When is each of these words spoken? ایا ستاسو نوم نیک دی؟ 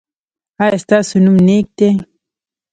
ایا 0.63 0.77
ستاسو 0.83 1.15
نوم 1.23 1.37
نیک 1.47 1.65
دی؟ 1.77 1.89